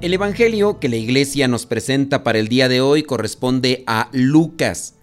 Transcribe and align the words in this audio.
El 0.00 0.14
Evangelio 0.14 0.78
que 0.78 0.88
la 0.88 0.94
iglesia 0.94 1.48
nos 1.48 1.66
presenta 1.66 2.22
para 2.22 2.38
el 2.38 2.46
día 2.46 2.68
de 2.68 2.80
hoy 2.80 3.02
corresponde 3.02 3.82
a 3.88 4.08
Lucas, 4.12 4.94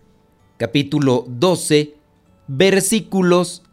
capítulo 0.55 1.25
12, 1.27 1.95
versículos 2.47 3.63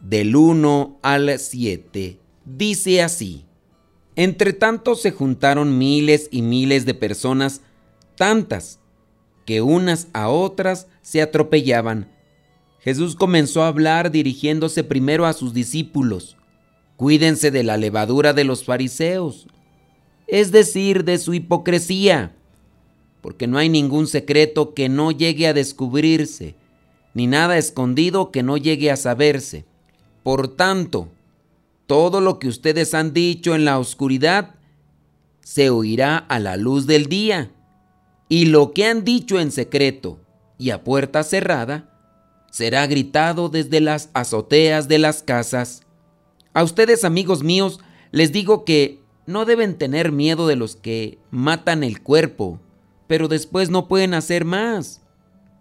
del 0.00 0.34
1 0.34 0.98
al 1.02 1.38
7. 1.38 2.18
Dice 2.46 3.02
así, 3.02 3.44
Entre 4.16 4.54
tanto 4.54 4.94
se 4.94 5.10
juntaron 5.10 5.76
miles 5.76 6.28
y 6.30 6.40
miles 6.40 6.86
de 6.86 6.94
personas, 6.94 7.60
tantas, 8.16 8.80
que 9.44 9.60
unas 9.60 10.08
a 10.14 10.30
otras 10.30 10.86
se 11.02 11.20
atropellaban. 11.20 12.10
Jesús 12.78 13.16
comenzó 13.16 13.64
a 13.64 13.68
hablar 13.68 14.10
dirigiéndose 14.10 14.82
primero 14.82 15.26
a 15.26 15.34
sus 15.34 15.52
discípulos. 15.52 16.38
Cuídense 16.96 17.50
de 17.50 17.64
la 17.64 17.76
levadura 17.76 18.32
de 18.32 18.44
los 18.44 18.64
fariseos 18.64 19.46
es 20.30 20.52
decir, 20.52 21.04
de 21.04 21.18
su 21.18 21.34
hipocresía, 21.34 22.34
porque 23.20 23.46
no 23.46 23.58
hay 23.58 23.68
ningún 23.68 24.06
secreto 24.06 24.74
que 24.74 24.88
no 24.88 25.10
llegue 25.10 25.48
a 25.48 25.52
descubrirse, 25.52 26.54
ni 27.14 27.26
nada 27.26 27.58
escondido 27.58 28.30
que 28.30 28.42
no 28.42 28.56
llegue 28.56 28.90
a 28.90 28.96
saberse. 28.96 29.64
Por 30.22 30.48
tanto, 30.48 31.08
todo 31.86 32.20
lo 32.20 32.38
que 32.38 32.48
ustedes 32.48 32.94
han 32.94 33.12
dicho 33.12 33.54
en 33.54 33.64
la 33.64 33.78
oscuridad 33.78 34.54
se 35.40 35.70
oirá 35.70 36.16
a 36.16 36.38
la 36.38 36.56
luz 36.56 36.86
del 36.86 37.06
día, 37.06 37.50
y 38.28 38.46
lo 38.46 38.72
que 38.72 38.84
han 38.86 39.04
dicho 39.04 39.40
en 39.40 39.50
secreto 39.50 40.20
y 40.56 40.70
a 40.70 40.84
puerta 40.84 41.24
cerrada 41.24 41.90
será 42.52 42.86
gritado 42.86 43.48
desde 43.48 43.80
las 43.80 44.10
azoteas 44.12 44.86
de 44.86 44.98
las 44.98 45.24
casas. 45.24 45.82
A 46.52 46.62
ustedes, 46.62 47.04
amigos 47.04 47.42
míos, 47.42 47.80
les 48.12 48.30
digo 48.30 48.64
que 48.64 49.00
no 49.26 49.44
deben 49.44 49.76
tener 49.78 50.12
miedo 50.12 50.46
de 50.46 50.56
los 50.56 50.76
que 50.76 51.18
matan 51.30 51.84
el 51.84 52.02
cuerpo, 52.02 52.58
pero 53.06 53.28
después 53.28 53.70
no 53.70 53.88
pueden 53.88 54.14
hacer 54.14 54.44
más. 54.44 55.02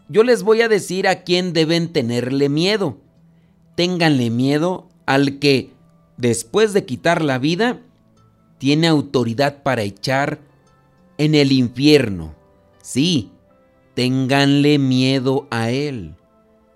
Yo 0.07 0.23
les 0.23 0.43
voy 0.43 0.61
a 0.61 0.67
decir 0.67 1.07
a 1.07 1.23
quién 1.23 1.53
deben 1.53 1.93
tenerle 1.93 2.49
miedo. 2.49 2.97
Ténganle 3.75 4.29
miedo 4.29 4.87
al 5.05 5.39
que, 5.39 5.71
después 6.17 6.73
de 6.73 6.85
quitar 6.85 7.23
la 7.23 7.37
vida, 7.37 7.81
tiene 8.57 8.87
autoridad 8.87 9.63
para 9.63 9.83
echar 9.83 10.39
en 11.17 11.35
el 11.35 11.51
infierno. 11.51 12.35
Sí, 12.81 13.31
ténganle 13.93 14.79
miedo 14.79 15.47
a 15.51 15.69
él. 15.69 16.15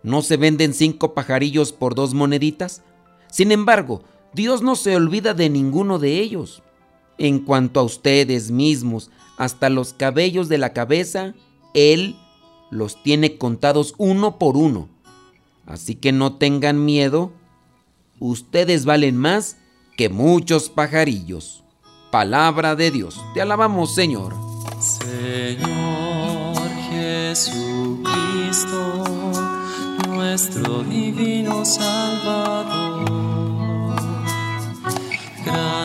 ¿No 0.04 0.22
se 0.22 0.38
venden 0.38 0.74
cinco 0.74 1.14
pajarillos 1.14 1.72
por 1.72 1.96
dos 1.96 2.14
moneditas? 2.14 2.84
Sin 3.32 3.52
embargo, 3.52 4.04
Dios 4.34 4.62
no 4.62 4.76
se 4.76 4.96
olvida 4.96 5.34
de 5.34 5.50
ninguno 5.50 5.98
de 5.98 6.20
ellos. 6.20 6.62
En 7.24 7.40
cuanto 7.40 7.80
a 7.80 7.84
ustedes 7.84 8.52
mismos, 8.52 9.10
hasta 9.38 9.70
los 9.70 9.94
cabellos 9.94 10.50
de 10.50 10.58
la 10.58 10.74
cabeza, 10.74 11.34
Él 11.74 12.18
los 12.70 13.02
tiene 13.02 13.38
contados 13.38 13.94
uno 13.98 14.38
por 14.38 14.58
uno. 14.58 14.90
Así 15.66 15.96
que 15.96 16.12
no 16.12 16.36
tengan 16.36 16.84
miedo, 16.84 17.32
ustedes 18.20 18.84
valen 18.84 19.16
más 19.16 19.56
que 19.96 20.10
muchos 20.10 20.68
pajarillos. 20.68 21.64
Palabra 22.12 22.76
de 22.76 22.92
Dios, 22.92 23.18
te 23.34 23.42
alabamos 23.42 23.96
Señor. 23.96 24.36
Señor 24.82 26.58
Jesucristo, 26.90 28.04
nuestro 30.10 30.84
divino 30.84 31.64
Salvador 31.64 33.13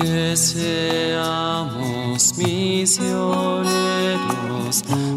Que 0.00 0.36
seamos 0.36 1.90
misioneros 2.36 3.70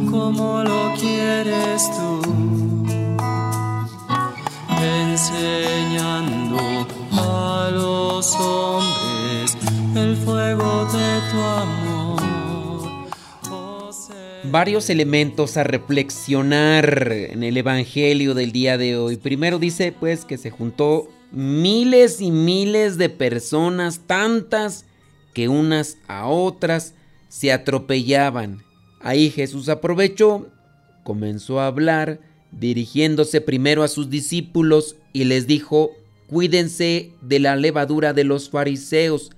como 0.09 0.63
lo 0.63 0.93
quieres 0.99 1.83
tú, 1.95 2.21
enseñando 4.81 6.57
a 7.11 7.69
los 7.71 8.35
hombres 8.35 9.57
el 9.95 10.15
fuego 10.17 10.85
de 10.85 11.21
tu 11.31 11.39
amor. 11.41 12.21
Oh, 13.51 13.89
Varios 14.45 14.89
elementos 14.89 15.57
a 15.57 15.63
reflexionar 15.63 17.11
en 17.11 17.43
el 17.43 17.57
Evangelio 17.57 18.33
del 18.33 18.51
día 18.51 18.77
de 18.77 18.97
hoy. 18.97 19.17
Primero 19.17 19.59
dice 19.59 19.91
pues 19.91 20.25
que 20.25 20.37
se 20.37 20.51
juntó 20.51 21.07
miles 21.33 22.21
y 22.21 22.31
miles 22.31 22.97
de 22.97 23.09
personas, 23.09 24.01
tantas 24.05 24.85
que 25.33 25.49
unas 25.49 25.97
a 26.07 26.27
otras 26.27 26.93
se 27.27 27.51
atropellaban. 27.51 28.63
Ahí 29.01 29.31
Jesús 29.31 29.67
aprovechó, 29.67 30.47
comenzó 31.03 31.59
a 31.59 31.67
hablar, 31.67 32.21
dirigiéndose 32.51 33.41
primero 33.41 33.83
a 33.83 33.87
sus 33.87 34.11
discípulos 34.11 34.95
y 35.11 35.23
les 35.23 35.47
dijo, 35.47 35.91
cuídense 36.27 37.11
de 37.21 37.39
la 37.39 37.55
levadura 37.55 38.13
de 38.13 38.23
los 38.23 38.49
fariseos, 38.49 39.31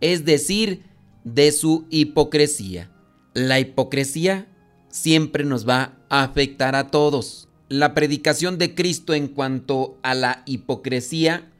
es 0.00 0.24
decir, 0.24 0.84
de 1.24 1.50
su 1.50 1.84
hipocresía. 1.90 2.90
La 3.34 3.58
hipocresía 3.58 4.46
siempre 4.88 5.44
nos 5.44 5.68
va 5.68 5.98
a 6.08 6.22
afectar 6.22 6.76
a 6.76 6.88
todos 6.90 7.49
la 7.70 7.94
predicación 7.94 8.58
de 8.58 8.74
Cristo 8.74 9.14
en 9.14 9.28
cuanto 9.28 9.96
a 10.02 10.14
la 10.14 10.42
hipocresía, 10.44 11.52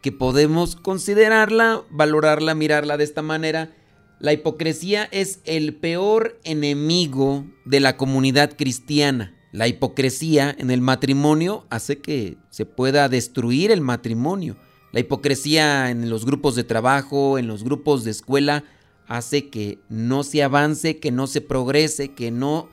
que 0.00 0.10
podemos 0.10 0.74
considerarla, 0.74 1.82
valorarla, 1.90 2.54
mirarla 2.54 2.96
de 2.96 3.04
esta 3.04 3.20
manera. 3.20 3.76
La 4.20 4.32
hipocresía 4.32 5.04
es 5.12 5.40
el 5.44 5.74
peor 5.74 6.40
enemigo 6.44 7.44
de 7.66 7.80
la 7.80 7.98
comunidad 7.98 8.56
cristiana. 8.56 9.36
La 9.52 9.68
hipocresía 9.68 10.56
en 10.58 10.70
el 10.70 10.80
matrimonio 10.80 11.66
hace 11.68 11.98
que 11.98 12.38
se 12.48 12.64
pueda 12.64 13.10
destruir 13.10 13.70
el 13.70 13.82
matrimonio. 13.82 14.56
La 14.92 15.00
hipocresía 15.00 15.90
en 15.90 16.08
los 16.08 16.24
grupos 16.24 16.56
de 16.56 16.64
trabajo, 16.64 17.36
en 17.36 17.46
los 17.46 17.64
grupos 17.64 18.02
de 18.04 18.12
escuela, 18.12 18.64
hace 19.06 19.50
que 19.50 19.78
no 19.90 20.22
se 20.22 20.42
avance, 20.42 20.98
que 21.00 21.10
no 21.10 21.26
se 21.26 21.42
progrese, 21.42 22.14
que 22.14 22.30
no 22.30 22.70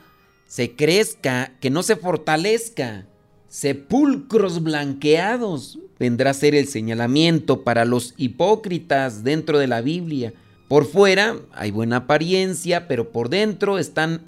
se 0.48 0.74
crezca, 0.74 1.52
que 1.60 1.70
no 1.70 1.84
se 1.84 1.94
fortalezca. 1.94 3.06
Sepulcros 3.48 4.62
blanqueados 4.62 5.78
vendrá 5.98 6.30
a 6.30 6.34
ser 6.34 6.54
el 6.54 6.66
señalamiento 6.66 7.62
para 7.62 7.84
los 7.84 8.14
hipócritas 8.16 9.22
dentro 9.22 9.58
de 9.58 9.68
la 9.68 9.82
Biblia. 9.82 10.32
Por 10.66 10.86
fuera 10.86 11.36
hay 11.52 11.70
buena 11.70 11.96
apariencia, 11.96 12.88
pero 12.88 13.12
por 13.12 13.28
dentro 13.28 13.78
están 13.78 14.24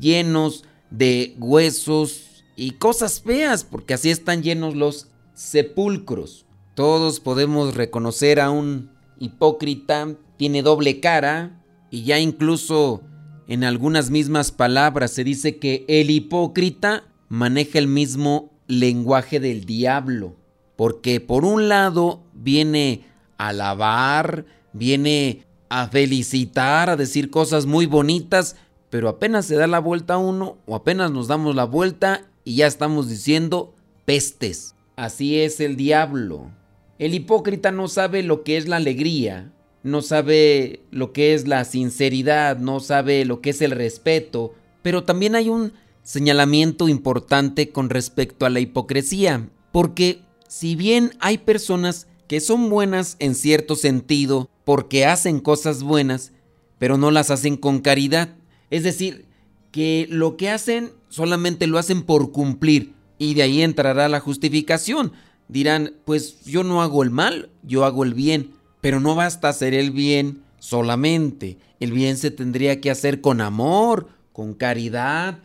llenos 0.00 0.64
de 0.90 1.36
huesos 1.38 2.44
y 2.56 2.72
cosas 2.72 3.20
feas, 3.20 3.62
porque 3.62 3.94
así 3.94 4.10
están 4.10 4.42
llenos 4.42 4.74
los 4.74 5.08
sepulcros. 5.34 6.46
Todos 6.74 7.20
podemos 7.20 7.74
reconocer 7.74 8.40
a 8.40 8.50
un 8.50 8.90
hipócrita, 9.18 10.14
tiene 10.38 10.62
doble 10.62 11.00
cara 11.00 11.60
y 11.90 12.04
ya 12.04 12.18
incluso 12.18 13.02
en 13.48 13.64
algunas 13.64 14.10
mismas 14.10 14.52
palabras 14.52 15.10
se 15.10 15.24
dice 15.24 15.56
que 15.56 15.86
el 15.88 16.10
hipócrita 16.10 17.04
maneja 17.30 17.78
el 17.78 17.88
mismo 17.88 18.52
lenguaje 18.66 19.40
del 19.40 19.64
diablo, 19.64 20.36
porque 20.76 21.20
por 21.20 21.46
un 21.46 21.68
lado 21.68 22.22
viene 22.34 23.04
a 23.38 23.48
alabar, 23.48 24.44
viene 24.74 25.46
a 25.70 25.88
felicitar, 25.88 26.90
a 26.90 26.96
decir 26.96 27.30
cosas 27.30 27.64
muy 27.64 27.86
bonitas, 27.86 28.56
pero 28.90 29.08
apenas 29.08 29.46
se 29.46 29.56
da 29.56 29.66
la 29.66 29.78
vuelta 29.78 30.18
uno 30.18 30.58
o 30.66 30.74
apenas 30.74 31.10
nos 31.10 31.26
damos 31.26 31.56
la 31.56 31.64
vuelta 31.64 32.26
y 32.44 32.56
ya 32.56 32.66
estamos 32.66 33.08
diciendo 33.08 33.74
pestes. 34.04 34.74
Así 34.94 35.40
es 35.40 35.60
el 35.60 35.76
diablo. 35.76 36.50
El 36.98 37.14
hipócrita 37.14 37.72
no 37.72 37.88
sabe 37.88 38.22
lo 38.22 38.42
que 38.42 38.58
es 38.58 38.68
la 38.68 38.76
alegría, 38.76 39.52
no 39.82 40.02
sabe 40.02 40.80
lo 40.90 41.12
que 41.12 41.34
es 41.34 41.46
la 41.46 41.64
sinceridad, 41.64 42.58
no 42.58 42.80
sabe 42.80 43.24
lo 43.24 43.40
que 43.40 43.50
es 43.50 43.62
el 43.62 43.70
respeto, 43.70 44.54
pero 44.82 45.04
también 45.04 45.34
hay 45.34 45.48
un 45.48 45.72
señalamiento 46.02 46.88
importante 46.88 47.70
con 47.70 47.90
respecto 47.90 48.46
a 48.46 48.50
la 48.50 48.60
hipocresía, 48.60 49.48
porque 49.72 50.22
si 50.48 50.76
bien 50.76 51.12
hay 51.20 51.38
personas 51.38 52.06
que 52.26 52.40
son 52.40 52.70
buenas 52.70 53.16
en 53.18 53.34
cierto 53.34 53.76
sentido 53.76 54.48
porque 54.64 55.06
hacen 55.06 55.40
cosas 55.40 55.82
buenas, 55.82 56.32
pero 56.78 56.96
no 56.96 57.10
las 57.10 57.30
hacen 57.30 57.56
con 57.56 57.80
caridad, 57.80 58.36
es 58.70 58.82
decir, 58.82 59.26
que 59.70 60.06
lo 60.10 60.36
que 60.36 60.50
hacen 60.50 60.92
solamente 61.08 61.66
lo 61.66 61.78
hacen 61.78 62.02
por 62.02 62.32
cumplir 62.32 62.94
y 63.18 63.34
de 63.34 63.42
ahí 63.42 63.62
entrará 63.62 64.08
la 64.08 64.20
justificación. 64.20 65.12
Dirán, 65.48 65.94
pues 66.04 66.44
yo 66.44 66.64
no 66.64 66.82
hago 66.82 67.02
el 67.02 67.10
mal, 67.10 67.50
yo 67.62 67.84
hago 67.84 68.04
el 68.04 68.14
bien. 68.14 68.52
Pero 68.80 69.00
no 69.00 69.14
basta 69.14 69.48
hacer 69.48 69.74
el 69.74 69.90
bien 69.90 70.42
solamente. 70.58 71.58
El 71.80 71.92
bien 71.92 72.16
se 72.16 72.30
tendría 72.30 72.80
que 72.80 72.90
hacer 72.90 73.20
con 73.20 73.40
amor, 73.40 74.08
con 74.32 74.54
caridad, 74.54 75.38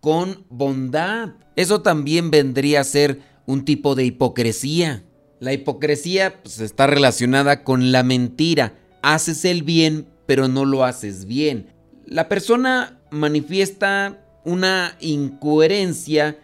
con 0.00 0.44
bondad. 0.50 1.30
Eso 1.56 1.82
también 1.82 2.30
vendría 2.30 2.80
a 2.80 2.84
ser 2.84 3.20
un 3.46 3.64
tipo 3.64 3.94
de 3.94 4.04
hipocresía. 4.04 5.04
La 5.40 5.52
hipocresía 5.52 6.42
pues, 6.42 6.60
está 6.60 6.86
relacionada 6.86 7.64
con 7.64 7.92
la 7.92 8.02
mentira. 8.02 8.74
Haces 9.02 9.44
el 9.44 9.62
bien, 9.62 10.06
pero 10.26 10.48
no 10.48 10.64
lo 10.64 10.84
haces 10.84 11.26
bien. 11.26 11.72
La 12.06 12.28
persona 12.28 13.00
manifiesta 13.10 14.20
una 14.44 14.96
incoherencia 15.00 16.38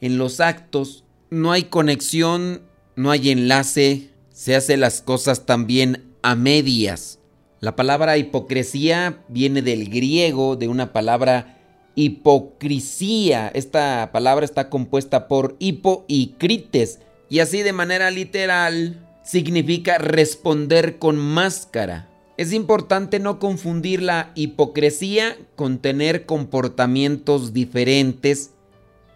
en 0.00 0.18
los 0.18 0.40
actos. 0.40 1.04
No 1.30 1.52
hay 1.52 1.64
conexión, 1.64 2.62
no 2.96 3.10
hay 3.10 3.30
enlace, 3.30 4.10
se 4.34 4.56
hace 4.56 4.76
las 4.76 5.00
cosas 5.00 5.46
también 5.46 6.12
a 6.22 6.34
medias. 6.34 7.20
La 7.60 7.76
palabra 7.76 8.18
hipocresía 8.18 9.22
viene 9.28 9.62
del 9.62 9.88
griego, 9.88 10.56
de 10.56 10.66
una 10.66 10.92
palabra 10.92 11.56
hipocresía. 11.94 13.48
Esta 13.54 14.10
palabra 14.12 14.44
está 14.44 14.68
compuesta 14.70 15.28
por 15.28 15.54
hipo 15.60 16.04
y 16.08 16.34
crites, 16.36 16.98
y 17.30 17.38
así 17.38 17.62
de 17.62 17.72
manera 17.72 18.10
literal 18.10 19.06
significa 19.22 19.98
responder 19.98 20.98
con 20.98 21.16
máscara. 21.16 22.10
Es 22.36 22.52
importante 22.52 23.20
no 23.20 23.38
confundir 23.38 24.02
la 24.02 24.32
hipocresía 24.34 25.36
con 25.54 25.78
tener 25.78 26.26
comportamientos 26.26 27.52
diferentes 27.52 28.50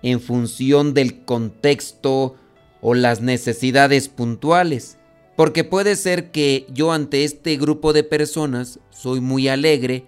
en 0.02 0.20
función 0.20 0.94
del 0.94 1.24
contexto 1.24 2.36
o 2.80 2.94
las 2.94 3.20
necesidades 3.20 4.08
puntuales. 4.08 4.97
Porque 5.38 5.62
puede 5.62 5.94
ser 5.94 6.32
que 6.32 6.66
yo 6.68 6.90
ante 6.90 7.22
este 7.22 7.56
grupo 7.58 7.92
de 7.92 8.02
personas 8.02 8.80
soy 8.90 9.20
muy 9.20 9.46
alegre 9.46 10.04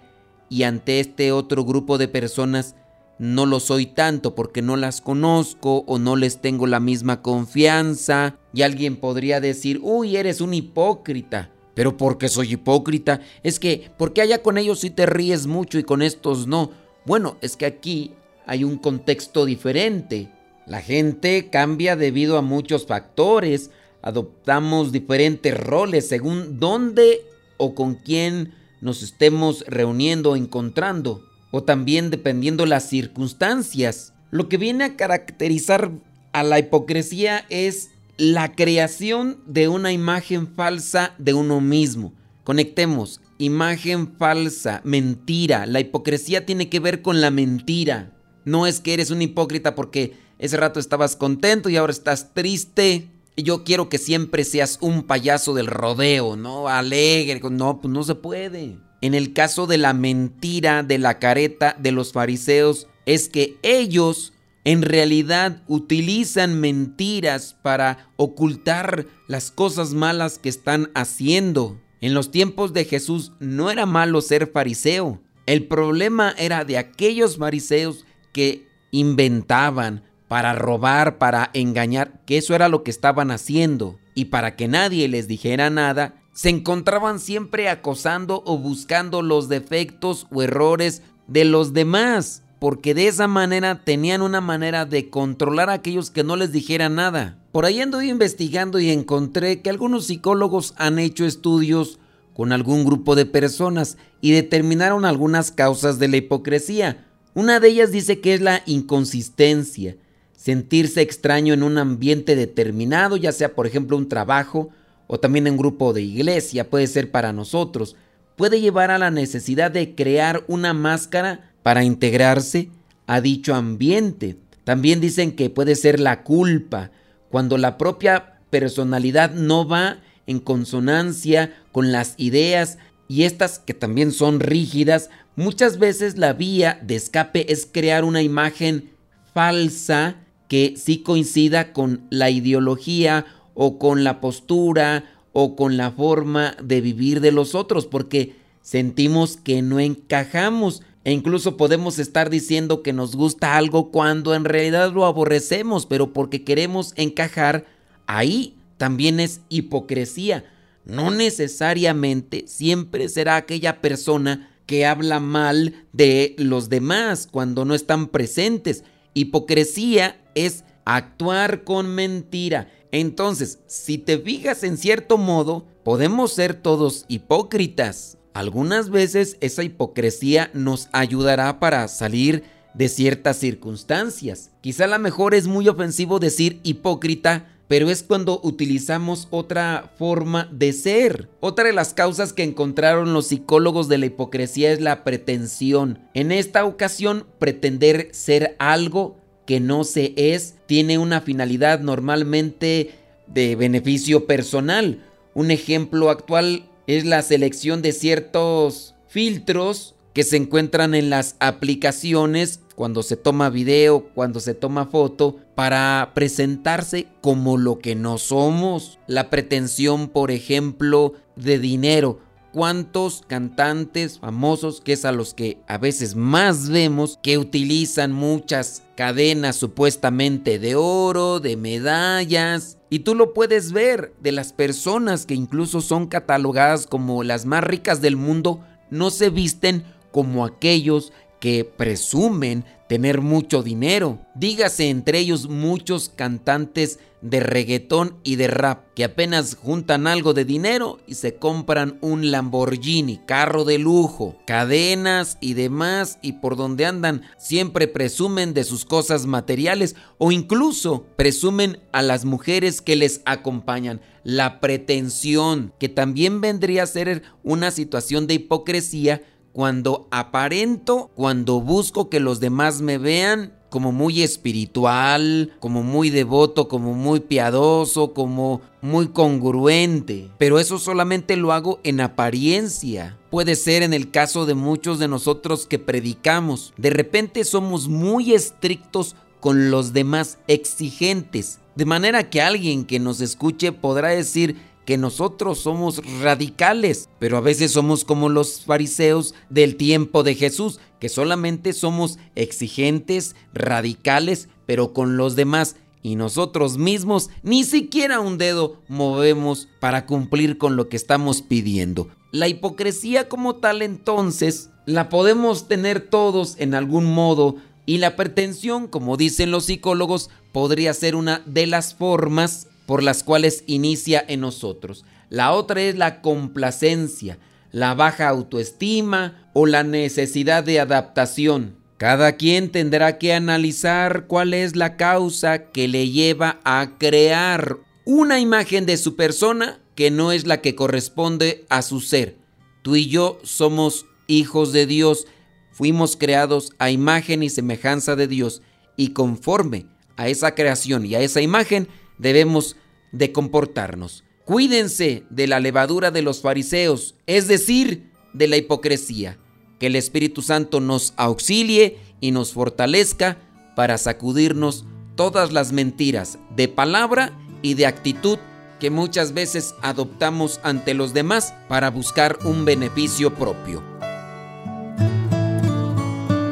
y 0.49 0.63
ante 0.63 0.99
este 0.99 1.31
otro 1.31 1.63
grupo 1.63 1.97
de 1.97 2.09
personas 2.09 2.75
no 3.17 3.45
lo 3.45 3.61
soy 3.61 3.85
tanto 3.85 4.35
porque 4.35 4.61
no 4.61 4.75
las 4.75 4.99
conozco 4.99 5.85
o 5.87 5.99
no 5.99 6.17
les 6.17 6.41
tengo 6.41 6.67
la 6.67 6.81
misma 6.81 7.21
confianza. 7.21 8.35
Y 8.53 8.63
alguien 8.63 8.97
podría 8.97 9.39
decir, 9.39 9.79
uy, 9.81 10.17
eres 10.17 10.41
un 10.41 10.53
hipócrita. 10.53 11.49
Pero 11.75 11.95
porque 11.95 12.27
soy 12.27 12.51
hipócrita, 12.51 13.21
es 13.41 13.57
que, 13.57 13.89
porque 13.97 14.19
allá 14.19 14.41
con 14.41 14.57
ellos 14.57 14.81
sí 14.81 14.89
te 14.89 15.05
ríes 15.05 15.47
mucho 15.47 15.79
y 15.79 15.83
con 15.83 16.01
estos 16.01 16.45
no? 16.45 16.71
Bueno, 17.05 17.37
es 17.39 17.55
que 17.55 17.65
aquí 17.65 18.11
hay 18.45 18.65
un 18.65 18.77
contexto 18.77 19.45
diferente. 19.45 20.29
La 20.65 20.81
gente 20.81 21.49
cambia 21.49 21.95
debido 21.95 22.37
a 22.37 22.41
muchos 22.41 22.85
factores 22.85 23.71
adoptamos 24.01 24.91
diferentes 24.91 25.57
roles 25.57 26.07
según 26.07 26.59
dónde 26.59 27.21
o 27.57 27.75
con 27.75 27.95
quién 27.95 28.53
nos 28.81 29.03
estemos 29.03 29.63
reuniendo 29.67 30.31
o 30.31 30.35
encontrando, 30.35 31.23
o 31.51 31.63
también 31.63 32.09
dependiendo 32.09 32.65
las 32.65 32.89
circunstancias. 32.89 34.13
Lo 34.31 34.49
que 34.49 34.57
viene 34.57 34.83
a 34.83 34.95
caracterizar 34.95 35.91
a 36.33 36.43
la 36.43 36.59
hipocresía 36.59 37.45
es 37.49 37.91
la 38.17 38.55
creación 38.55 39.39
de 39.45 39.67
una 39.67 39.91
imagen 39.91 40.47
falsa 40.47 41.13
de 41.17 41.33
uno 41.33 41.61
mismo. 41.61 42.13
Conectemos, 42.43 43.21
imagen 43.37 44.15
falsa, 44.17 44.81
mentira. 44.83 45.65
La 45.65 45.79
hipocresía 45.79 46.45
tiene 46.45 46.69
que 46.69 46.79
ver 46.79 47.01
con 47.01 47.21
la 47.21 47.29
mentira. 47.29 48.17
No 48.45 48.65
es 48.65 48.79
que 48.79 48.93
eres 48.93 49.11
un 49.11 49.21
hipócrita 49.21 49.75
porque 49.75 50.13
ese 50.39 50.57
rato 50.57 50.79
estabas 50.79 51.15
contento 51.15 51.69
y 51.69 51.77
ahora 51.77 51.91
estás 51.91 52.33
triste 52.33 53.07
yo 53.37 53.63
quiero 53.63 53.89
que 53.89 53.97
siempre 53.97 54.43
seas 54.43 54.77
un 54.81 55.03
payaso 55.03 55.53
del 55.53 55.67
rodeo, 55.67 56.35
¿no? 56.35 56.67
Alegre. 56.67 57.41
No, 57.49 57.81
pues 57.81 57.91
no 57.93 58.03
se 58.03 58.15
puede. 58.15 58.77
En 59.01 59.13
el 59.13 59.33
caso 59.33 59.67
de 59.67 59.77
la 59.77 59.93
mentira, 59.93 60.83
de 60.83 60.99
la 60.99 61.19
careta 61.19 61.75
de 61.79 61.91
los 61.91 62.11
fariseos, 62.11 62.87
es 63.05 63.29
que 63.29 63.57
ellos 63.63 64.33
en 64.63 64.83
realidad 64.83 65.63
utilizan 65.67 66.59
mentiras 66.59 67.55
para 67.61 68.09
ocultar 68.15 69.07
las 69.27 69.49
cosas 69.49 69.93
malas 69.93 70.37
que 70.37 70.49
están 70.49 70.91
haciendo. 70.93 71.79
En 71.99 72.13
los 72.13 72.31
tiempos 72.31 72.73
de 72.73 72.85
Jesús 72.85 73.31
no 73.39 73.71
era 73.71 73.85
malo 73.85 74.21
ser 74.21 74.51
fariseo. 74.51 75.21
El 75.47 75.67
problema 75.67 76.35
era 76.37 76.63
de 76.63 76.77
aquellos 76.77 77.37
fariseos 77.37 78.05
que 78.33 78.67
inventaban, 78.91 80.03
para 80.31 80.53
robar, 80.53 81.17
para 81.17 81.51
engañar, 81.53 82.21
que 82.25 82.37
eso 82.37 82.55
era 82.55 82.69
lo 82.69 82.83
que 82.83 82.91
estaban 82.91 83.31
haciendo. 83.31 83.99
Y 84.15 84.25
para 84.25 84.55
que 84.55 84.69
nadie 84.69 85.09
les 85.09 85.27
dijera 85.27 85.69
nada, 85.69 86.15
se 86.31 86.47
encontraban 86.47 87.19
siempre 87.19 87.67
acosando 87.67 88.41
o 88.45 88.57
buscando 88.57 89.23
los 89.23 89.49
defectos 89.49 90.27
o 90.31 90.41
errores 90.41 91.01
de 91.27 91.43
los 91.43 91.73
demás, 91.73 92.43
porque 92.59 92.93
de 92.93 93.09
esa 93.09 93.27
manera 93.27 93.83
tenían 93.83 94.21
una 94.21 94.39
manera 94.39 94.85
de 94.85 95.09
controlar 95.09 95.69
a 95.69 95.73
aquellos 95.73 96.11
que 96.11 96.23
no 96.23 96.37
les 96.37 96.53
dijeran 96.53 96.95
nada. 96.95 97.37
Por 97.51 97.65
ahí 97.65 97.81
ando 97.81 98.01
investigando 98.01 98.79
y 98.79 98.89
encontré 98.89 99.61
que 99.61 99.69
algunos 99.69 100.05
psicólogos 100.05 100.75
han 100.77 100.97
hecho 100.97 101.25
estudios 101.25 101.99
con 102.33 102.53
algún 102.53 102.85
grupo 102.85 103.15
de 103.15 103.25
personas 103.25 103.97
y 104.21 104.31
determinaron 104.31 105.03
algunas 105.03 105.51
causas 105.51 105.99
de 105.99 106.07
la 106.07 106.15
hipocresía. 106.15 107.05
Una 107.33 107.59
de 107.59 107.67
ellas 107.67 107.91
dice 107.91 108.21
que 108.21 108.33
es 108.33 108.39
la 108.39 108.63
inconsistencia 108.65 109.97
sentirse 110.41 111.01
extraño 111.01 111.53
en 111.53 111.61
un 111.61 111.77
ambiente 111.77 112.35
determinado, 112.35 113.15
ya 113.15 113.31
sea 113.31 113.53
por 113.53 113.67
ejemplo 113.67 113.95
un 113.95 114.09
trabajo 114.09 114.71
o 115.05 115.19
también 115.19 115.47
un 115.47 115.55
grupo 115.55 115.93
de 115.93 116.01
iglesia, 116.01 116.67
puede 116.67 116.87
ser 116.87 117.11
para 117.11 117.31
nosotros, 117.31 117.95
puede 118.37 118.59
llevar 118.59 118.89
a 118.89 118.97
la 118.97 119.11
necesidad 119.11 119.69
de 119.69 119.93
crear 119.93 120.43
una 120.47 120.73
máscara 120.73 121.51
para 121.61 121.83
integrarse 121.83 122.71
a 123.05 123.21
dicho 123.21 123.53
ambiente. 123.53 124.35
También 124.63 124.99
dicen 124.99 125.33
que 125.33 125.51
puede 125.51 125.75
ser 125.75 125.99
la 125.99 126.23
culpa, 126.23 126.89
cuando 127.29 127.59
la 127.59 127.77
propia 127.77 128.39
personalidad 128.49 129.35
no 129.35 129.67
va 129.67 129.99
en 130.25 130.39
consonancia 130.39 131.53
con 131.71 131.91
las 131.91 132.15
ideas 132.17 132.79
y 133.07 133.25
estas 133.25 133.59
que 133.59 133.75
también 133.75 134.11
son 134.11 134.39
rígidas, 134.39 135.11
muchas 135.35 135.77
veces 135.77 136.17
la 136.17 136.33
vía 136.33 136.79
de 136.81 136.95
escape 136.95 137.51
es 137.53 137.67
crear 137.71 138.03
una 138.03 138.23
imagen 138.23 138.89
falsa 139.35 140.15
que 140.51 140.73
sí 140.75 140.97
coincida 140.97 141.71
con 141.71 142.01
la 142.09 142.29
ideología 142.29 143.25
o 143.53 143.79
con 143.79 144.03
la 144.03 144.19
postura 144.19 145.05
o 145.31 145.55
con 145.55 145.77
la 145.77 145.91
forma 145.91 146.57
de 146.61 146.81
vivir 146.81 147.21
de 147.21 147.31
los 147.31 147.55
otros, 147.55 147.85
porque 147.85 148.35
sentimos 148.61 149.37
que 149.37 149.61
no 149.61 149.79
encajamos 149.79 150.81
e 151.05 151.13
incluso 151.13 151.55
podemos 151.55 151.99
estar 151.99 152.29
diciendo 152.29 152.83
que 152.83 152.91
nos 152.91 153.15
gusta 153.15 153.55
algo 153.55 153.91
cuando 153.91 154.35
en 154.35 154.43
realidad 154.43 154.91
lo 154.91 155.05
aborrecemos, 155.05 155.85
pero 155.85 156.11
porque 156.11 156.43
queremos 156.43 156.91
encajar, 156.97 157.65
ahí 158.05 158.57
también 158.75 159.21
es 159.21 159.39
hipocresía. 159.47 160.43
No 160.83 161.11
necesariamente 161.11 162.43
siempre 162.45 163.07
será 163.07 163.37
aquella 163.37 163.79
persona 163.79 164.51
que 164.65 164.85
habla 164.85 165.21
mal 165.21 165.85
de 165.93 166.35
los 166.37 166.67
demás 166.67 167.29
cuando 167.31 167.63
no 167.63 167.73
están 167.73 168.09
presentes. 168.09 168.83
Hipocresía 169.13 170.20
es 170.35 170.63
actuar 170.85 171.63
con 171.63 171.93
mentira. 171.93 172.69
Entonces, 172.91 173.59
si 173.67 173.97
te 173.97 174.17
fijas 174.17 174.63
en 174.63 174.77
cierto 174.77 175.17
modo, 175.17 175.65
podemos 175.83 176.33
ser 176.33 176.53
todos 176.53 177.05
hipócritas. 177.07 178.17
Algunas 178.33 178.89
veces 178.89 179.37
esa 179.41 179.63
hipocresía 179.63 180.49
nos 180.53 180.89
ayudará 180.91 181.59
para 181.59 181.87
salir 181.87 182.43
de 182.73 182.89
ciertas 182.89 183.37
circunstancias. 183.37 184.51
Quizá 184.61 184.85
a 184.85 184.87
lo 184.87 184.99
mejor 184.99 185.35
es 185.35 185.47
muy 185.47 185.67
ofensivo 185.67 186.19
decir 186.19 186.59
hipócrita, 186.63 187.47
pero 187.67 187.89
es 187.89 188.03
cuando 188.03 188.41
utilizamos 188.43 189.27
otra 189.31 189.93
forma 189.97 190.49
de 190.51 190.73
ser. 190.73 191.29
Otra 191.39 191.65
de 191.65 191.73
las 191.73 191.93
causas 191.93 192.33
que 192.33 192.43
encontraron 192.43 193.13
los 193.13 193.27
psicólogos 193.27 193.87
de 193.87 193.97
la 193.97 194.07
hipocresía 194.07 194.71
es 194.73 194.81
la 194.81 195.05
pretensión. 195.05 195.99
En 196.13 196.33
esta 196.33 196.65
ocasión, 196.65 197.25
pretender 197.39 198.09
ser 198.11 198.57
algo 198.59 199.20
que 199.51 199.59
no 199.59 199.83
se 199.83 200.13
es 200.15 200.55
tiene 200.65 200.97
una 200.97 201.19
finalidad 201.19 201.81
normalmente 201.81 202.91
de 203.27 203.57
beneficio 203.57 204.25
personal. 204.25 205.03
Un 205.33 205.51
ejemplo 205.51 206.09
actual 206.09 206.69
es 206.87 207.03
la 207.03 207.21
selección 207.21 207.81
de 207.81 207.91
ciertos 207.91 208.95
filtros 209.09 209.93
que 210.13 210.23
se 210.23 210.37
encuentran 210.37 210.95
en 210.95 211.09
las 211.09 211.35
aplicaciones 211.41 212.61
cuando 212.75 213.03
se 213.03 213.17
toma 213.17 213.49
video, 213.49 214.05
cuando 214.15 214.39
se 214.39 214.53
toma 214.53 214.85
foto, 214.85 215.35
para 215.53 216.11
presentarse 216.15 217.07
como 217.19 217.57
lo 217.57 217.79
que 217.79 217.93
no 217.93 218.19
somos. 218.19 218.99
La 219.05 219.29
pretensión, 219.29 220.07
por 220.07 220.31
ejemplo, 220.31 221.15
de 221.35 221.59
dinero 221.59 222.19
cuántos 222.51 223.23
cantantes 223.27 224.19
famosos, 224.19 224.81
que 224.81 224.93
es 224.93 225.05
a 225.05 225.11
los 225.11 225.33
que 225.33 225.57
a 225.67 225.77
veces 225.77 226.15
más 226.15 226.69
vemos, 226.69 227.19
que 227.21 227.37
utilizan 227.37 228.11
muchas 228.11 228.83
cadenas 228.95 229.55
supuestamente 229.55 230.59
de 230.59 230.75
oro, 230.75 231.39
de 231.39 231.57
medallas. 231.57 232.77
Y 232.89 232.99
tú 232.99 233.15
lo 233.15 233.33
puedes 233.33 233.71
ver 233.71 234.13
de 234.21 234.31
las 234.31 234.53
personas 234.53 235.25
que 235.25 235.33
incluso 235.33 235.81
son 235.81 236.07
catalogadas 236.07 236.87
como 236.87 237.23
las 237.23 237.45
más 237.45 237.63
ricas 237.63 238.01
del 238.01 238.17
mundo, 238.17 238.59
no 238.89 239.09
se 239.09 239.29
visten 239.29 239.83
como 240.11 240.45
aquellos 240.45 241.13
que 241.39 241.65
presumen 241.65 242.65
tener 242.91 243.21
mucho 243.21 243.63
dinero. 243.63 244.19
Dígase 244.35 244.89
entre 244.89 245.19
ellos 245.19 245.47
muchos 245.47 246.09
cantantes 246.09 246.99
de 247.21 247.39
reggaetón 247.39 248.17
y 248.21 248.35
de 248.35 248.49
rap 248.49 248.83
que 248.95 249.05
apenas 249.05 249.55
juntan 249.55 250.07
algo 250.07 250.33
de 250.33 250.43
dinero 250.43 250.99
y 251.07 251.15
se 251.15 251.35
compran 251.35 251.97
un 252.01 252.31
Lamborghini, 252.31 253.21
carro 253.25 253.63
de 253.63 253.77
lujo, 253.77 254.35
cadenas 254.45 255.37
y 255.39 255.53
demás 255.53 256.19
y 256.21 256.33
por 256.33 256.57
donde 256.57 256.85
andan 256.85 257.21
siempre 257.37 257.87
presumen 257.87 258.53
de 258.53 258.65
sus 258.65 258.83
cosas 258.83 259.25
materiales 259.25 259.95
o 260.17 260.33
incluso 260.33 261.05
presumen 261.15 261.79
a 261.93 262.01
las 262.01 262.25
mujeres 262.25 262.81
que 262.81 262.97
les 262.97 263.21
acompañan. 263.23 264.01
La 264.23 264.59
pretensión, 264.59 265.73
que 265.79 265.87
también 265.89 266.41
vendría 266.41 266.83
a 266.83 266.87
ser 266.87 267.23
una 267.41 267.71
situación 267.71 268.27
de 268.27 268.35
hipocresía 268.35 269.23
cuando 269.53 270.07
aparento, 270.11 271.11
cuando 271.15 271.61
busco 271.61 272.09
que 272.09 272.19
los 272.19 272.39
demás 272.39 272.81
me 272.81 272.97
vean 272.97 273.53
como 273.71 273.93
muy 273.93 274.21
espiritual, 274.21 275.53
como 275.61 275.81
muy 275.81 276.09
devoto, 276.09 276.67
como 276.67 276.93
muy 276.93 277.21
piadoso, 277.21 278.13
como 278.13 278.61
muy 278.81 279.07
congruente. 279.07 280.29
Pero 280.37 280.59
eso 280.59 280.77
solamente 280.77 281.37
lo 281.37 281.53
hago 281.53 281.79
en 281.83 282.01
apariencia. 282.01 283.17
Puede 283.29 283.55
ser 283.55 283.81
en 283.81 283.93
el 283.93 284.11
caso 284.11 284.45
de 284.45 284.55
muchos 284.55 284.99
de 284.99 285.07
nosotros 285.07 285.67
que 285.67 285.79
predicamos. 285.79 286.73
De 286.75 286.89
repente 286.89 287.45
somos 287.45 287.87
muy 287.87 288.33
estrictos 288.33 289.15
con 289.39 289.71
los 289.71 289.93
demás, 289.93 290.37
exigentes. 290.47 291.59
De 291.75 291.85
manera 291.85 292.29
que 292.29 292.41
alguien 292.41 292.83
que 292.83 292.99
nos 292.99 293.21
escuche 293.21 293.71
podrá 293.71 294.09
decir, 294.09 294.57
que 294.85 294.97
nosotros 294.97 295.59
somos 295.59 296.01
radicales, 296.21 297.09
pero 297.19 297.37
a 297.37 297.41
veces 297.41 297.71
somos 297.71 298.03
como 298.03 298.29
los 298.29 298.61
fariseos 298.61 299.35
del 299.49 299.75
tiempo 299.75 300.23
de 300.23 300.35
Jesús, 300.35 300.79
que 300.99 301.09
solamente 301.09 301.73
somos 301.73 302.19
exigentes, 302.35 303.35
radicales, 303.53 304.49
pero 304.65 304.93
con 304.93 305.17
los 305.17 305.35
demás 305.35 305.75
y 306.03 306.15
nosotros 306.15 306.77
mismos 306.77 307.29
ni 307.43 307.63
siquiera 307.63 308.19
un 308.19 308.37
dedo 308.37 308.77
movemos 308.87 309.67
para 309.79 310.05
cumplir 310.05 310.57
con 310.57 310.75
lo 310.75 310.89
que 310.89 310.97
estamos 310.97 311.41
pidiendo. 311.41 312.09
La 312.31 312.47
hipocresía 312.47 313.29
como 313.29 313.57
tal 313.57 313.81
entonces 313.81 314.69
la 314.85 315.09
podemos 315.09 315.67
tener 315.67 315.99
todos 315.99 316.55
en 316.57 316.73
algún 316.73 317.05
modo 317.05 317.57
y 317.85 317.97
la 317.97 318.15
pretensión, 318.15 318.87
como 318.87 319.17
dicen 319.17 319.51
los 319.51 319.65
psicólogos, 319.65 320.29
podría 320.51 320.93
ser 320.93 321.15
una 321.15 321.41
de 321.45 321.67
las 321.67 321.93
formas 321.93 322.67
por 322.85 323.03
las 323.03 323.23
cuales 323.23 323.63
inicia 323.67 324.23
en 324.27 324.41
nosotros. 324.41 325.05
La 325.29 325.53
otra 325.53 325.81
es 325.81 325.95
la 325.95 326.21
complacencia, 326.21 327.39
la 327.71 327.93
baja 327.93 328.27
autoestima 328.27 329.49
o 329.53 329.65
la 329.65 329.83
necesidad 329.83 330.63
de 330.63 330.79
adaptación. 330.79 331.77
Cada 331.97 332.33
quien 332.33 332.69
tendrá 332.69 333.17
que 333.17 333.33
analizar 333.33 334.25
cuál 334.27 334.53
es 334.53 334.75
la 334.75 334.97
causa 334.97 335.71
que 335.71 335.87
le 335.87 336.09
lleva 336.09 336.59
a 336.63 336.97
crear 336.97 337.77
una 338.05 338.39
imagen 338.39 338.85
de 338.85 338.97
su 338.97 339.15
persona 339.15 339.79
que 339.95 340.09
no 340.09 340.31
es 340.31 340.47
la 340.47 340.61
que 340.61 340.75
corresponde 340.75 341.65
a 341.69 341.81
su 341.81 342.01
ser. 342.01 342.37
Tú 342.81 342.95
y 342.95 343.07
yo 343.07 343.37
somos 343.43 344.07
hijos 344.27 344.73
de 344.73 344.87
Dios, 344.87 345.27
fuimos 345.71 346.17
creados 346.17 346.71
a 346.79 346.89
imagen 346.89 347.43
y 347.43 347.49
semejanza 347.49 348.15
de 348.15 348.27
Dios 348.27 348.61
y 348.97 349.09
conforme 349.09 349.85
a 350.17 350.27
esa 350.27 350.55
creación 350.55 351.05
y 351.05 351.15
a 351.15 351.21
esa 351.21 351.41
imagen 351.41 351.87
debemos 352.21 352.77
de 353.11 353.31
comportarnos. 353.31 354.23
Cuídense 354.45 355.23
de 355.29 355.47
la 355.47 355.59
levadura 355.59 356.11
de 356.11 356.21
los 356.21 356.41
fariseos, 356.41 357.15
es 357.25 357.47
decir, 357.47 358.11
de 358.33 358.47
la 358.47 358.57
hipocresía. 358.57 359.37
Que 359.79 359.87
el 359.87 359.95
Espíritu 359.95 360.41
Santo 360.41 360.79
nos 360.79 361.13
auxilie 361.17 361.97
y 362.19 362.31
nos 362.31 362.53
fortalezca 362.53 363.37
para 363.75 363.97
sacudirnos 363.97 364.85
todas 365.15 365.51
las 365.51 365.71
mentiras 365.71 366.37
de 366.55 366.67
palabra 366.67 367.37
y 367.61 367.73
de 367.73 367.87
actitud 367.87 368.37
que 368.79 368.89
muchas 368.89 369.33
veces 369.33 369.75
adoptamos 369.81 370.59
ante 370.63 370.93
los 370.93 371.13
demás 371.13 371.53
para 371.67 371.89
buscar 371.89 372.37
un 372.45 372.65
beneficio 372.65 373.33
propio. 373.33 373.83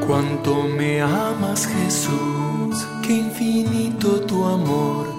Cuánto 0.06 0.64
me 0.64 1.02
amas 1.02 1.68
Jesús, 1.68 2.88
qué 3.06 3.14
infinito 3.14 4.22
tu 4.22 4.44
amor 4.44 5.19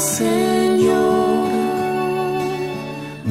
Señor, 0.00 1.48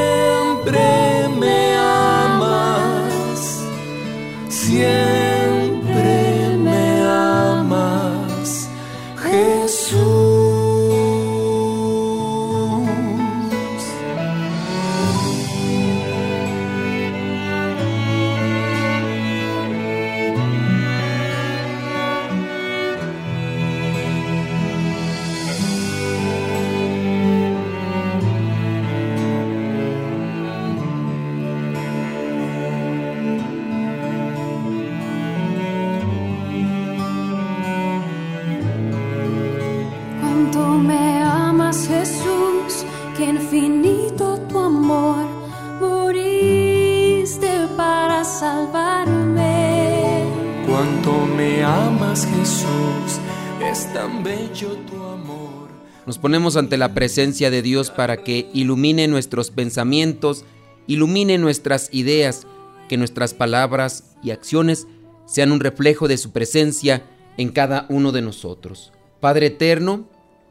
tan 53.84 54.24
bello 54.24 54.77
tu 54.89 55.03
amor. 55.03 55.67
Nos 56.05 56.17
ponemos 56.17 56.55
ante 56.55 56.77
la 56.77 56.94
presencia 56.94 57.51
de 57.51 57.62
Dios 57.62 57.91
para 57.91 58.24
que 58.24 58.50
ilumine 58.53 59.08
nuestros 59.08 59.51
pensamientos, 59.51 60.46
ilumine 60.88 61.38
nuestras 61.38 61.89
ideas, 61.91 62.48
que 62.88 62.96
nuestras 62.98 63.34
palabras 63.34 64.15
y 64.24 64.32
acciones 64.32 64.88
sean 65.25 65.51
un 65.51 65.60
reflejo 65.60 66.08
de 66.08 66.17
su 66.17 66.32
presencia 66.32 67.03
en 67.38 67.50
cada 67.50 67.86
uno 67.89 68.13
de 68.13 68.22
nosotros. 68.22 68.94
Padre 69.20 69.48
eterno, 69.48 70.08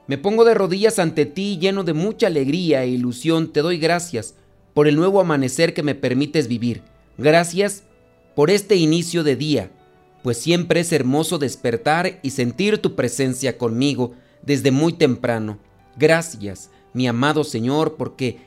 me 0.07 0.19
pongo 0.19 0.45
de 0.45 0.53
rodillas 0.53 0.99
ante 0.99 1.25
ti 1.25 1.59
lleno 1.59 1.83
de 1.83 1.95
mucha 1.95 2.27
alegría 2.27 2.85
e 2.85 2.89
ilusión. 2.89 3.53
Te 3.53 3.61
doy 3.61 3.79
gracias 3.79 4.35
por 4.75 4.87
el 4.87 4.97
nuevo 4.97 5.21
amanecer 5.21 5.73
que 5.73 5.83
me 5.83 5.95
permites 5.95 6.47
vivir. 6.47 6.83
Gracias 7.17 7.85
por 8.35 8.51
este 8.51 8.77
inicio 8.77 9.23
de 9.23 9.37
día, 9.37 9.71
pues 10.25 10.39
siempre 10.39 10.81
es 10.81 10.91
hermoso 10.91 11.37
despertar 11.37 12.19
y 12.23 12.31
sentir 12.31 12.79
tu 12.79 12.95
presencia 12.97 13.59
conmigo 13.59 14.15
desde 14.41 14.71
muy 14.71 14.95
temprano. 14.95 15.59
Gracias, 15.99 16.71
mi 16.95 17.07
amado 17.07 17.45
Señor, 17.45 17.97
porque 17.97 18.39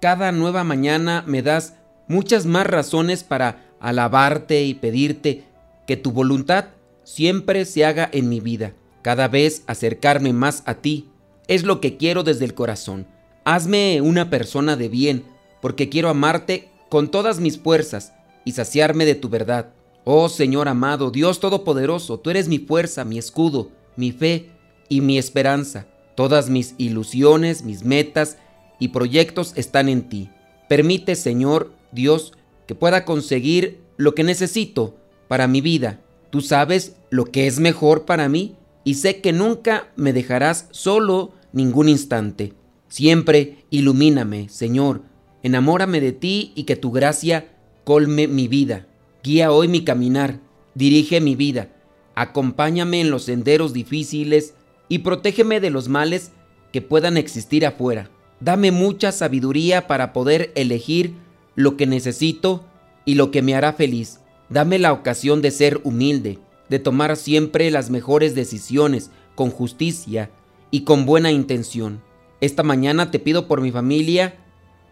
cada 0.00 0.32
nueva 0.32 0.64
mañana 0.64 1.22
me 1.26 1.42
das 1.42 1.74
muchas 2.08 2.46
más 2.46 2.66
razones 2.66 3.22
para 3.22 3.66
alabarte 3.80 4.64
y 4.64 4.72
pedirte 4.72 5.44
que 5.86 5.98
tu 5.98 6.10
voluntad 6.10 6.68
siempre 7.04 7.66
se 7.66 7.84
haga 7.84 8.08
en 8.10 8.30
mi 8.30 8.40
vida. 8.40 8.72
Cada 9.02 9.28
vez 9.28 9.62
acercarme 9.66 10.32
más 10.32 10.62
a 10.64 10.76
ti 10.76 11.10
es 11.48 11.64
lo 11.64 11.82
que 11.82 11.98
quiero 11.98 12.22
desde 12.22 12.46
el 12.46 12.54
corazón. 12.54 13.06
Hazme 13.44 14.00
una 14.00 14.30
persona 14.30 14.74
de 14.74 14.88
bien, 14.88 15.24
porque 15.60 15.90
quiero 15.90 16.08
amarte 16.08 16.70
con 16.88 17.10
todas 17.10 17.40
mis 17.40 17.58
fuerzas 17.58 18.14
y 18.46 18.52
saciarme 18.52 19.04
de 19.04 19.16
tu 19.16 19.28
verdad. 19.28 19.75
Oh 20.08 20.28
Señor 20.28 20.68
amado, 20.68 21.10
Dios 21.10 21.40
Todopoderoso, 21.40 22.20
tú 22.20 22.30
eres 22.30 22.46
mi 22.46 22.60
fuerza, 22.60 23.04
mi 23.04 23.18
escudo, 23.18 23.72
mi 23.96 24.12
fe 24.12 24.50
y 24.88 25.00
mi 25.00 25.18
esperanza. 25.18 25.88
Todas 26.14 26.48
mis 26.48 26.76
ilusiones, 26.78 27.64
mis 27.64 27.82
metas 27.82 28.38
y 28.78 28.88
proyectos 28.88 29.52
están 29.56 29.88
en 29.88 30.08
ti. 30.08 30.30
Permite, 30.68 31.16
Señor 31.16 31.72
Dios, 31.90 32.34
que 32.68 32.76
pueda 32.76 33.04
conseguir 33.04 33.80
lo 33.96 34.14
que 34.14 34.22
necesito 34.22 34.94
para 35.26 35.48
mi 35.48 35.60
vida. 35.60 35.98
Tú 36.30 36.40
sabes 36.40 36.94
lo 37.10 37.24
que 37.24 37.48
es 37.48 37.58
mejor 37.58 38.04
para 38.04 38.28
mí 38.28 38.54
y 38.84 38.94
sé 38.94 39.20
que 39.20 39.32
nunca 39.32 39.88
me 39.96 40.12
dejarás 40.12 40.68
solo 40.70 41.32
ningún 41.52 41.88
instante. 41.88 42.52
Siempre 42.86 43.64
ilumíname, 43.70 44.50
Señor, 44.50 45.02
enamórame 45.42 46.00
de 46.00 46.12
ti 46.12 46.52
y 46.54 46.62
que 46.62 46.76
tu 46.76 46.92
gracia 46.92 47.48
colme 47.82 48.28
mi 48.28 48.46
vida. 48.46 48.86
Guía 49.26 49.50
hoy 49.50 49.66
mi 49.66 49.82
caminar, 49.82 50.38
dirige 50.76 51.20
mi 51.20 51.34
vida, 51.34 51.72
acompáñame 52.14 53.00
en 53.00 53.10
los 53.10 53.24
senderos 53.24 53.72
difíciles 53.72 54.54
y 54.88 55.00
protégeme 55.00 55.58
de 55.58 55.70
los 55.70 55.88
males 55.88 56.30
que 56.72 56.80
puedan 56.80 57.16
existir 57.16 57.66
afuera. 57.66 58.08
Dame 58.38 58.70
mucha 58.70 59.10
sabiduría 59.10 59.88
para 59.88 60.12
poder 60.12 60.52
elegir 60.54 61.14
lo 61.56 61.76
que 61.76 61.88
necesito 61.88 62.64
y 63.04 63.16
lo 63.16 63.32
que 63.32 63.42
me 63.42 63.56
hará 63.56 63.72
feliz. 63.72 64.20
Dame 64.48 64.78
la 64.78 64.92
ocasión 64.92 65.42
de 65.42 65.50
ser 65.50 65.80
humilde, 65.82 66.38
de 66.68 66.78
tomar 66.78 67.16
siempre 67.16 67.72
las 67.72 67.90
mejores 67.90 68.36
decisiones 68.36 69.10
con 69.34 69.50
justicia 69.50 70.30
y 70.70 70.82
con 70.82 71.04
buena 71.04 71.32
intención. 71.32 72.00
Esta 72.40 72.62
mañana 72.62 73.10
te 73.10 73.18
pido 73.18 73.48
por 73.48 73.60
mi 73.60 73.72
familia, 73.72 74.36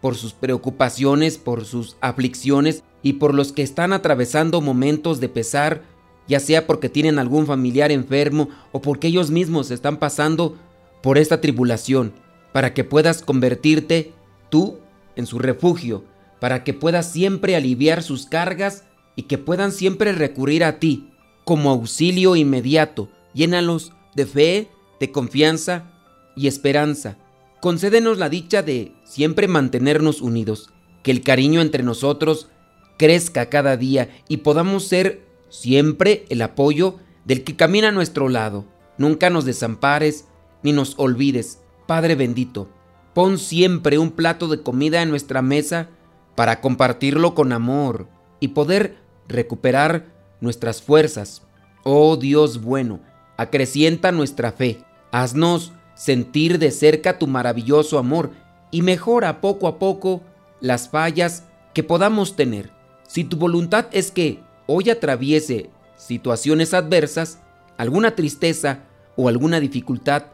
por 0.05 0.13
sus 0.15 0.33
preocupaciones, 0.33 1.39
por 1.39 1.65
sus 1.65 1.97
aflicciones 1.99 2.83
y 3.01 3.13
por 3.13 3.33
los 3.33 3.51
que 3.51 3.63
están 3.63 3.91
atravesando 3.91 4.61
momentos 4.61 5.19
de 5.19 5.29
pesar, 5.29 5.81
ya 6.27 6.39
sea 6.39 6.67
porque 6.67 6.89
tienen 6.89 7.17
algún 7.17 7.47
familiar 7.47 7.91
enfermo 7.91 8.49
o 8.71 8.83
porque 8.83 9.07
ellos 9.07 9.31
mismos 9.31 9.71
están 9.71 9.97
pasando 9.97 10.59
por 11.01 11.17
esta 11.17 11.41
tribulación, 11.41 12.13
para 12.53 12.75
que 12.75 12.83
puedas 12.83 13.23
convertirte 13.23 14.13
tú 14.51 14.77
en 15.15 15.25
su 15.25 15.39
refugio, 15.39 16.03
para 16.39 16.63
que 16.63 16.75
puedas 16.75 17.11
siempre 17.11 17.55
aliviar 17.55 18.03
sus 18.03 18.27
cargas 18.27 18.83
y 19.15 19.23
que 19.23 19.39
puedan 19.39 19.71
siempre 19.71 20.13
recurrir 20.13 20.63
a 20.63 20.77
ti 20.77 21.09
como 21.45 21.71
auxilio 21.71 22.35
inmediato. 22.35 23.09
Llénalos 23.33 23.91
de 24.13 24.27
fe, 24.27 24.69
de 24.99 25.11
confianza 25.11 25.91
y 26.35 26.45
esperanza. 26.45 27.17
Concédenos 27.59 28.19
la 28.19 28.29
dicha 28.29 28.61
de 28.61 28.94
siempre 29.05 29.47
mantenernos 29.47 30.21
unidos, 30.21 30.69
que 31.03 31.11
el 31.11 31.21
cariño 31.21 31.61
entre 31.61 31.83
nosotros 31.83 32.49
crezca 32.97 33.49
cada 33.49 33.77
día 33.77 34.09
y 34.27 34.37
podamos 34.37 34.85
ser 34.85 35.23
siempre 35.49 36.25
el 36.29 36.41
apoyo 36.41 36.97
del 37.23 37.43
que 37.43 37.55
camina 37.55 37.89
a 37.89 37.93
nuestro 37.93 38.27
lado. 38.27 38.65
Nunca 38.97 39.29
nos 39.29 39.45
desampares 39.45 40.25
ni 40.63 40.73
nos 40.73 40.95
olvides. 40.97 41.61
Padre 41.87 42.15
bendito, 42.15 42.67
pon 43.13 43.37
siempre 43.37 43.97
un 43.97 44.11
plato 44.11 44.47
de 44.47 44.61
comida 44.61 45.01
en 45.01 45.09
nuestra 45.09 45.41
mesa 45.41 45.89
para 46.35 46.59
compartirlo 46.59 47.35
con 47.35 47.53
amor 47.53 48.07
y 48.39 48.49
poder 48.49 48.97
recuperar 49.27 50.07
nuestras 50.41 50.81
fuerzas. 50.81 51.43
Oh 51.83 52.17
Dios 52.17 52.61
bueno, 52.61 52.99
acrecienta 53.37 54.11
nuestra 54.11 54.51
fe, 54.51 54.83
haznos 55.11 55.71
sentir 55.93 56.59
de 56.59 56.71
cerca 56.71 57.19
tu 57.19 57.27
maravilloso 57.27 57.97
amor 57.97 58.31
y 58.71 58.81
mejora 58.81 59.41
poco 59.41 59.67
a 59.67 59.79
poco 59.79 60.21
las 60.61 60.89
fallas 60.89 61.43
que 61.73 61.83
podamos 61.83 62.35
tener. 62.35 62.71
Si 63.07 63.23
tu 63.23 63.37
voluntad 63.37 63.87
es 63.91 64.11
que 64.11 64.39
hoy 64.67 64.89
atraviese 64.89 65.69
situaciones 65.97 66.73
adversas, 66.73 67.39
alguna 67.77 68.15
tristeza 68.15 68.83
o 69.15 69.27
alguna 69.29 69.59
dificultad, 69.59 70.25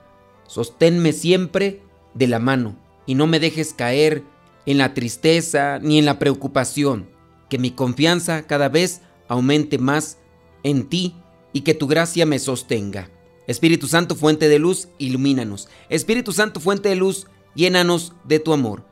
sosténme 0.48 1.14
siempre 1.14 1.82
de 2.14 2.28
la 2.28 2.40
mano 2.40 2.76
y 3.06 3.16
no 3.16 3.28
me 3.28 3.40
dejes 3.40 3.74
caer 3.74 4.24
en 4.66 4.78
la 4.78 4.94
tristeza 4.94 5.80
ni 5.80 5.98
en 6.00 6.06
la 6.06 6.20
preocupación, 6.20 7.10
que 7.50 7.58
mi 7.58 7.72
confianza 7.72 8.44
cada 8.44 8.70
vez 8.70 9.02
aumente 9.28 9.78
más 9.78 10.18
en 10.64 10.88
ti 10.88 11.16
y 11.54 11.62
que 11.62 11.74
tu 11.74 11.88
gracia 11.88 12.26
me 12.26 12.40
sostenga. 12.40 13.10
Espíritu 13.48 13.88
Santo, 13.88 14.16
fuente 14.16 14.48
de 14.48 14.60
luz, 14.60 14.88
ilumínanos. 14.98 15.68
Espíritu 15.90 16.32
Santo, 16.32 16.60
fuente 16.60 16.90
de 16.90 16.96
luz, 16.96 17.28
llénanos 17.56 18.14
de 18.24 18.40
tu 18.40 18.54
amor. 18.54 18.86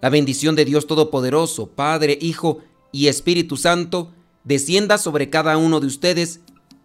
La 0.00 0.10
bendición 0.10 0.54
de 0.54 0.64
Dios 0.64 0.86
Todopoderoso, 0.86 1.66
Padre, 1.68 2.18
Hijo 2.20 2.58
y 2.92 3.08
Espíritu 3.08 3.56
Santo, 3.56 4.12
descienda 4.44 4.98
sobre 4.98 5.30
cada 5.30 5.56
uno 5.56 5.80
de 5.80 5.86
ustedes 5.86 6.40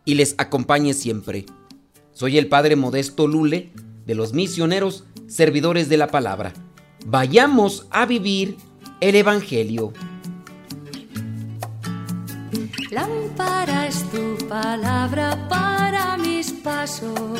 y 0.06 0.16
les 0.16 0.36
acompañe 0.38 0.94
siempre. 0.94 1.46
Soy 2.14 2.38
el 2.38 2.48
Padre 2.48 2.76
Modesto 2.76 3.28
Lule, 3.28 3.72
de 4.06 4.16
los 4.16 4.34
misioneros 4.34 5.04
servidores 5.28 5.90
de 5.90 5.98
la 5.98 6.08
palabra. 6.08 6.54
Vayamos 7.06 7.88
a 7.92 8.06
vivir 8.06 8.58
el 9.02 9.16
Evangelio. 9.16 9.94
Tu 14.12 14.48
palabra 14.48 15.48
para 15.50 16.18
mis 16.18 16.52
pasos, 16.52 17.40